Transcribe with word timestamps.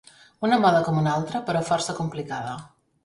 Una 0.47 0.57
moda 0.63 0.79
com 0.87 0.97
una 1.03 1.13
altra, 1.17 1.41
però 1.51 1.61
força 1.71 1.99
complicada. 2.03 2.57